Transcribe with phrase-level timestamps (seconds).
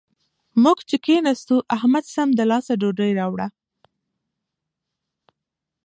[0.63, 3.47] موږ چې کېناستو؛ احمد سم له لاسه ډوډۍ راوړه.